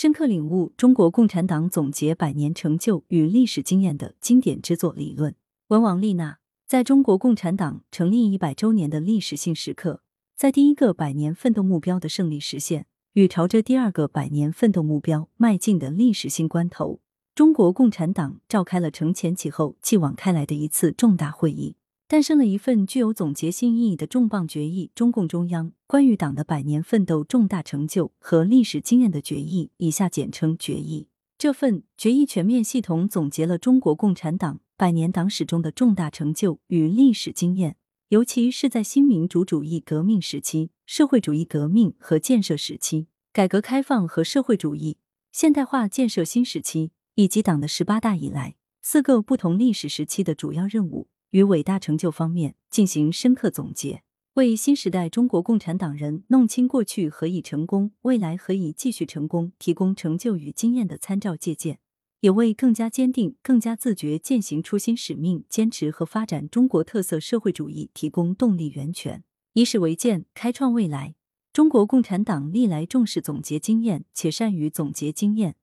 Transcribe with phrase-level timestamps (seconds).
[0.00, 5.34] 深刻领悟中国共产党总结百年成就与历史经验的经典之作理论。
[5.68, 10.00] 文王丽娜在中国共产党成立一百周年的历史性时刻，
[10.34, 17.02] 在第一个百年奋斗目标的胜利实现与朝着第二个百年奋斗目标迈进的历史性关头，
[17.34, 21.76] 中国共产党召开了承前启后、继往开来的一次重大会议。
[22.10, 31.06] 诞生了一份具有总结性意义的重磅决议——中共中央关于党的百年奋斗重大成就和历史经验的决议（以下简称决议）。
[31.38, 37.76] 这份决议全面系统总结了中国共产党百年党史中的重大成就与历史经验，
[38.08, 44.96] 尤其是在新民主主义革命时期、社会主义革命和建设时期、改革开放和社会主义
[45.30, 51.06] 现代化建设新时期以及党的十八大以来四个不同历史时期的主要任务。
[51.30, 54.02] 与伟大成就方面进行深刻总结，
[54.34, 61.78] 为新时代中国共产党人弄清过去何以成功，未来何以继续成功提供成就与经验的参照借鉴，
[62.20, 69.22] 也为更加坚定、更加自觉践行初心使命、坚持和发展中国特色社会主义提供动力源泉。
[69.52, 71.14] 以史为鉴，开创未来。
[71.52, 75.56] 中国共产党历来重视总结经验，且善于总结经验，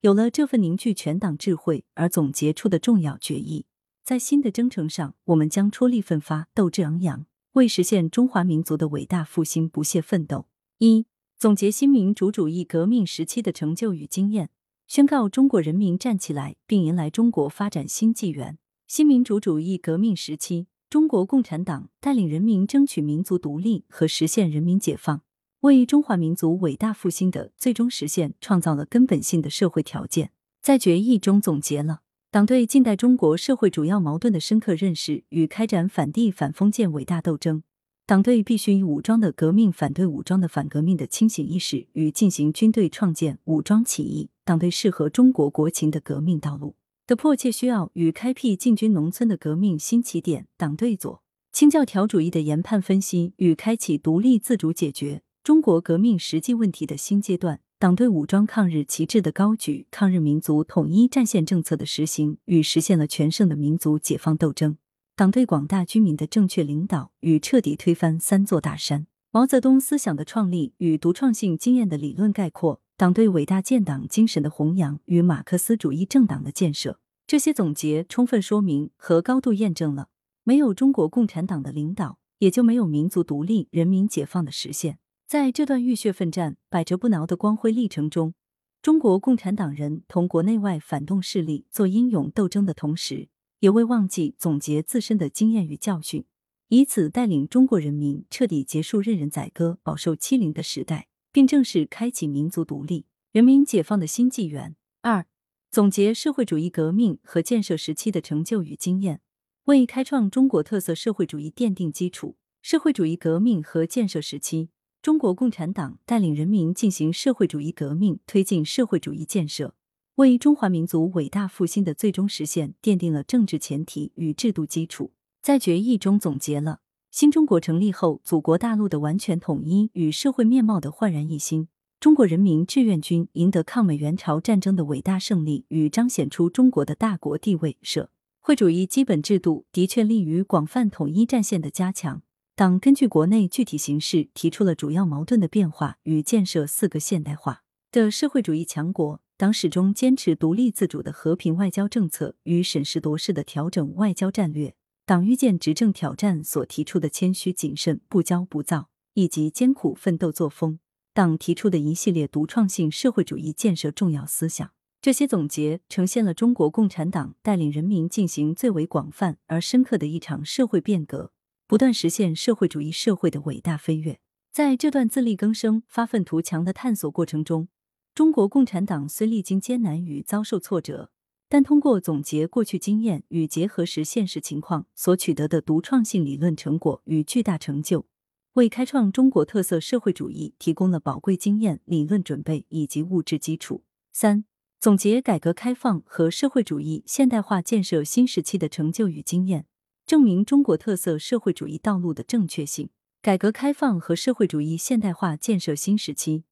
[0.00, 3.66] 有了这份凝聚全党智慧而总结出的重要决议。
[4.04, 10.46] 在新的征程上，我们将出力奋发、斗志昂扬，为实现中华民族的伟大复兴不懈奋斗。
[10.76, 11.06] 一、
[11.38, 14.50] 总结新民主主义革命时期的成就与经验，
[14.86, 18.58] 宣告中国人民站起来，并迎来中国发展新纪元。
[18.86, 25.22] 新民主主义革命时期，中国共产党带领人民争取民族独立和实现人民解放，
[25.60, 30.32] 为中华民族伟大复兴的最终实现创造了根本性的社会条件。
[30.60, 32.02] 在决议中总结了。
[32.34, 37.62] 党对近代中国社会主要矛盾的深刻认识与开展反帝反封建伟大斗争，
[38.06, 46.74] 党对必须以武装的革命反对武装的反革命的清醒意识与进行军队创建、武装起义，党对适合中国国情的革命道路
[47.06, 57.60] 的迫切需要与开辟进军农村的革命新起点，党对左清教条主义的研判分析与开启独立自主解决中国革命实际问题的新阶段。
[57.84, 64.76] 党对武装抗日旗帜的高举、抗日民族统一战线政策的实行与实现了全胜的民族解放斗争；
[65.14, 76.98] 党对广大居民的正确领导与彻底推翻三座大山；毛泽东思想的创立与独创性经验的理论概括；党对伟大建党精神的弘扬与马克思主义政党的建设。
[77.26, 80.08] 这些总结充分说明和高度验证了：
[80.42, 84.96] 没有中国共产党的领导，也就没有民族独立、人民解放的实现。
[85.26, 88.34] 在这段浴血奋战、百折不挠的光辉历程中，
[88.82, 93.28] 中国共产党人同国内外反动势力做英勇斗争的同时，
[93.60, 96.26] 也未忘记总结自身的经验与教训，
[96.68, 104.76] 以此带领中国人民彻底结束任人宰割、饱受欺凌的时代，并正式开启民族独立、人民解放的新纪元。
[105.00, 105.26] 二、
[105.70, 109.22] 总结社会主义革命和建设时期的成就与经验，
[109.64, 112.36] 为开创中国特色社会主义奠定基础。
[112.60, 114.70] 社会主义革命和建设时期。
[115.04, 119.74] 中国共产党带领人民进行社会主义革命，推进社会主义建设，
[120.14, 125.12] 为中华民族伟大复兴的最终实现奠定了政治前提与制度基础。
[125.42, 131.68] 在决议中总结了新中国成立后祖国大陆的完全统一与社会面貌的焕然一新，
[132.00, 137.76] 中国人民志愿军赢得抗美援朝战争的伟大胜利与彰显出中国的大国地位。
[137.82, 138.08] 社
[138.40, 142.22] 会主义基本制度的确利于广泛统一战线的加强。
[142.56, 149.20] 党根据国内具体形势，提出了主要矛盾的变化与建设四个现代化的社会主义强国。
[149.36, 154.76] 党始终坚持独立自主的和平外交政策与审时度势的调整外交战略。
[155.04, 160.78] 党遇见执政挑战所提出的谦虚谨慎、不骄不躁以及艰苦奋斗作风，
[161.12, 164.70] 党提出的一系列独创性社会主义建设重要思想，
[165.02, 171.32] 这些总结呈现了中国共产党带领人民进行最为广泛而深刻的一场社会变革。
[171.66, 174.20] 不断实现社会主义社会的伟大飞跃。
[174.52, 177.68] 在这段自力更生、发愤图强的探索过程中，
[178.14, 181.10] 中国共产党虽历经艰难与遭受挫折，
[181.48, 188.06] 但通过总结过去经验与结合时现实情况所取得的独创性理论成果与巨大成就，
[188.52, 193.82] 为开创中国特色社会主义提供了宝贵经验、理论准备以及物质基础。
[194.12, 194.44] 三、
[194.78, 199.66] 总结改革开放和社会主义现代化建设新时期的成就与经验。
[200.06, 202.90] 证明中国特色社会主义道路的正确性。
[203.22, 206.44] 改革开放和社会主义现代化建设新时期，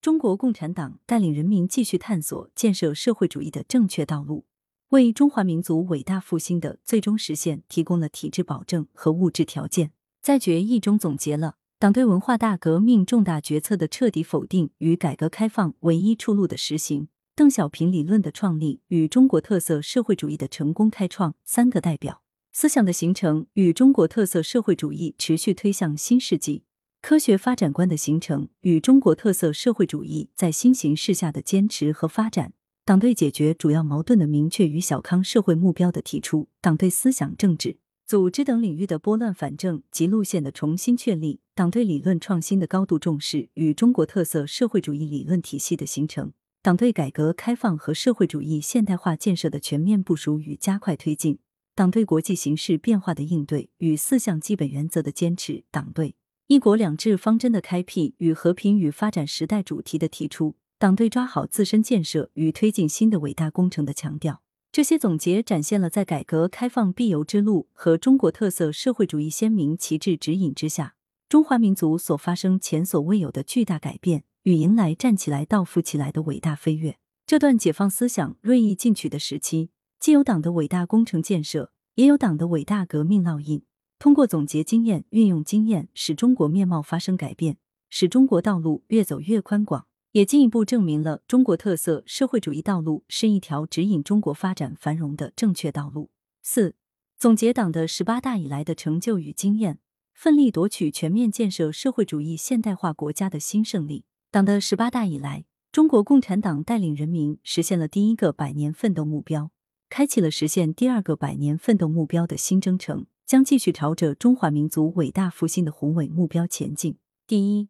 [0.00, 4.46] 中国共产党带领人民继续探索建设社会主义的正确道路，
[4.88, 9.92] 为中华民族伟大复兴的最终实现提供了体制保证和物质条件。
[10.22, 22.22] 在决议中总结了党对文化大革命重大决策的彻底否定与改革开放唯一出路的实行，邓小平理论的创立与中国特色社会主义的成功开创三个代表
[22.56, 26.62] 思想的形成与中国特色社会主义持续推向新世纪
[27.02, 32.52] 科学发展观的形成与中国特色社会主义在新形势下的坚持和发展，
[32.84, 37.78] 党对解决主要矛盾的明确与小康社会目标的提出，党对思想政治。
[38.06, 51.40] 组织等领域的拨乱反正及路线的重新确立，党对理论创新的高度重视与中国特色社会主义理论体系的形成，党对改革开放和社会主义现代化建设的全面部署与加快推进，
[51.76, 56.14] 党对国际形势变化的应对与四项基本原则的坚持，党对
[56.46, 64.42] 一国两制方针的开辟与和平与发展时代主题的提出，党对抓好自身建设与推进新的伟大工程的强调。
[64.70, 70.94] 这些总结展现了在改革开放必由之路和中国特色社会主义鲜明旗帜指引之下，
[71.28, 76.98] 中华民族所发生前所未有的巨大改变与迎来站起来、道富起来的伟大飞跃。
[77.26, 79.70] 这段解放思想锐意进取的时期，
[80.04, 83.64] 既有党的伟大工程建设，也有党的伟大革命烙印。
[83.98, 87.56] 通过总结经验、运用经验，使中国面貌发生改变，
[87.88, 89.86] 使中国道路越走越宽广。
[90.12, 96.10] 也进一步证明了中国特色社会主义道路是一条指引中国发展繁荣的正确道路。
[96.42, 96.74] 四、
[97.16, 99.78] 总结党的十八大以来的成就与经验，
[100.12, 104.04] 奋力夺取全面建设社会主义现代化国家的新胜利。
[104.30, 109.50] 党的十八大以来，中国共产党带领人民实现了第一个百年奋斗目标，
[109.96, 116.96] 开启了实现第二个百年奋斗目标的新征程，将继续朝着中华民族伟大复兴的宏伟目标前进。
[117.28, 117.68] 第一。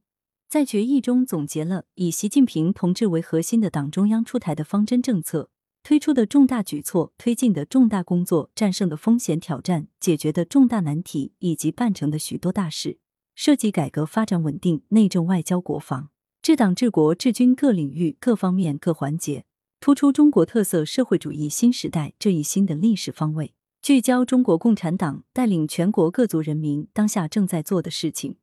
[0.48, 5.50] 在决议中总结了以习近平同志为核心的党中央出台的方针政策、
[5.82, 12.96] 推出的重大举措、推进的重大工作、战胜的风险挑战、解决的重大难题以及办成的许多大事，
[13.34, 16.08] 涉及改革发展稳定、内政外交国防、
[16.40, 19.44] 治党治国治军各领域各方面各环节，
[19.84, 23.52] 突出中国特色社会主义新时代这一新的历史方位，
[23.82, 28.38] 聚焦中国共产党带领全国各族人民当下正在做的事情。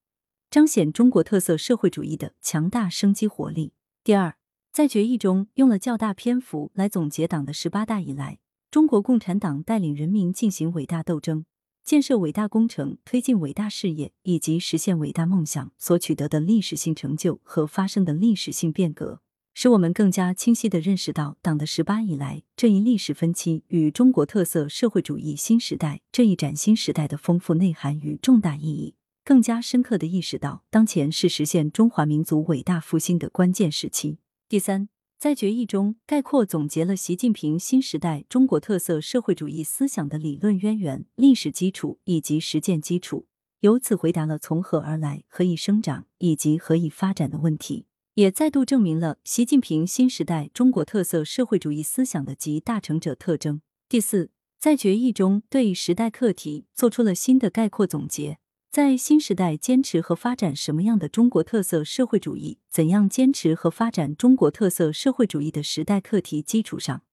[0.52, 3.74] 彰显中国特色社会主义的强大生机活力。
[4.04, 4.36] 第二，
[4.72, 8.38] 在决议中用了较大篇幅来总结党的十八大以来，
[8.70, 11.46] 中国共产党带领人民进行伟大斗争、
[11.84, 19.22] 建设伟大工程、推进伟大事业以及实现伟大梦想所取得的历史性成就和发生的历史性变革，
[19.54, 28.96] 使我们更加清晰地认识到党的十八以来这一历史分期与中国特色社会主义新时代这一崭新时代的丰富内涵与重大意义。
[29.24, 34.18] 更加深刻的意识到，当前是实现中华民族伟大复兴的关键时期。
[34.50, 34.90] 第三，
[35.20, 43.28] 在决议中概括总结了习近平新时代中国特色社会主义思想的理论渊源、历史基础以及实践基础，
[43.60, 53.62] 由此回答了从何而来、何以生长以及何以发展的问题，也再度证明了习近平新时代中国特色社会主义思想的集大成者特征。
[53.88, 58.40] 第四，在决议中对时代课题做出了新的概括总结。
[58.70, 62.60] 在新时代坚持和发展什么样的中国特色社会主义？
[62.70, 67.04] 怎样坚持和发展中国特色社会主义的时代课题基础上，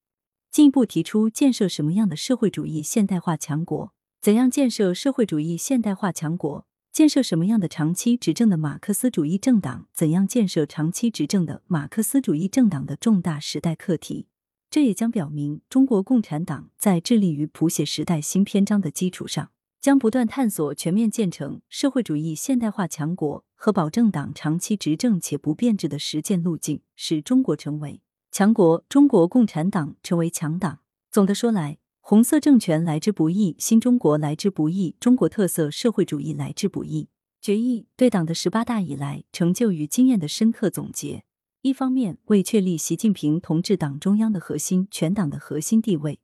[0.50, 3.92] 进一步提出建设什么样的社会主义现代化强国？
[4.20, 6.66] 怎样建设社会主义现代化强国？
[6.98, 9.86] 建设什么样的长期执政的马克思主义政党？
[9.94, 14.26] 怎样建设长期执政的马克思主义政党的重大时代课题？
[14.68, 19.52] 这也将表明中国共产党在致力于谱写时代新篇章的基础上。
[19.80, 28.02] 将不断探索全面建成社会主义现代化强国和保证党长期执政且不变质的实践路径，使中国成为
[28.32, 30.80] 强国，中国共产党成为强党。
[31.12, 31.78] 总的说来，
[32.08, 37.10] 红色政权来之不易，新中国来之不易，中国特色社会主义来之不易。
[37.38, 41.24] 决议对党的十八大以来成就与经验的深刻总结，
[41.60, 46.18] 一方面为确立习近平同志党中央的核心、全党的核心地位。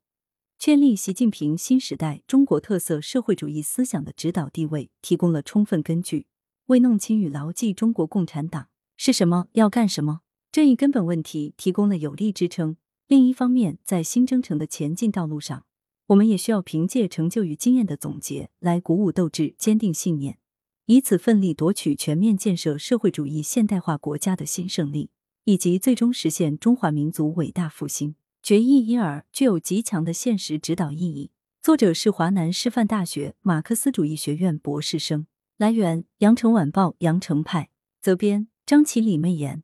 [0.59, 6.27] 确立习近平新时代中国特色社会主义思想的指导地位，提供了充分根据，
[6.69, 12.79] 为弄清与牢记中国共产党是什么、要干什么这一根本问题提供了有力支撑。
[13.07, 15.67] 另一方面，在新征程的前进道路上，
[16.09, 20.39] 我们也需要凭借成就与经验的总结，来鼓舞斗志、坚定信念，
[20.87, 25.11] 以此奋力夺取全面建设社会主义现代化国家的新胜利，
[25.45, 28.17] 以及最终实现中华民族伟大复兴。
[28.43, 31.31] 决议因而具有极强的现实指导意义。
[31.63, 35.27] 作者是华南师范大学马克思主义学院博士生。
[35.57, 37.71] 来源：羊城晚报羊城派。
[38.03, 39.63] 责编：张起李媚妍。